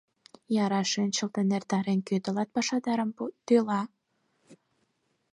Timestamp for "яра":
0.63-0.81